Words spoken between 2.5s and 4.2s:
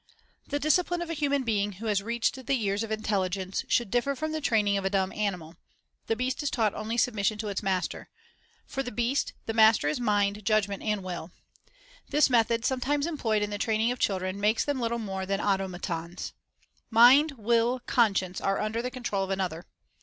years of intelligence should differ